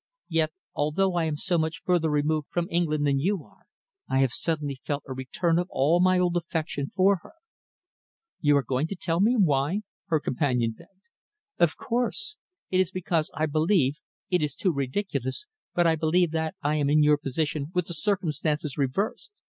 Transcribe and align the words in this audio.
Yet, 0.29 0.51
although 0.73 1.13
I 1.13 1.25
am 1.25 1.37
so 1.37 1.59
much 1.59 1.83
further 1.85 2.09
removed 2.09 2.47
from 2.49 2.67
England 2.71 3.05
than 3.05 3.19
you 3.19 3.43
are, 3.45 3.67
I 4.09 4.17
have 4.21 4.33
suddenly 4.33 4.81
felt 4.83 5.03
a 5.07 5.13
return 5.13 5.59
of 5.59 5.67
all 5.69 5.99
my 5.99 6.17
old 6.17 6.35
affection 6.35 6.91
for 6.95 7.17
her." 7.17 7.33
"You 8.39 8.57
are 8.57 8.63
going 8.63 8.87
to 8.87 8.95
tell 8.95 9.19
me 9.19 9.35
why?" 9.37 9.81
her 10.07 10.19
companion 10.19 10.71
begged. 10.71 11.03
"Of 11.59 11.77
course! 11.77 12.37
It 12.71 12.79
is 12.79 12.89
because 12.89 13.29
I 13.35 13.45
believe 13.45 13.97
it 14.31 14.41
is 14.41 14.55
too 14.55 14.71
ridiculous 14.71 15.45
but 15.75 15.85
I 15.85 15.95
believe 15.97 16.31
that 16.31 16.55
I 16.63 16.77
am 16.77 16.89
in 16.89 17.03
your 17.03 17.17
position 17.19 17.67
with 17.75 17.85
the 17.85 17.93
circumstances 17.93 18.79
reversed. 18.79 19.29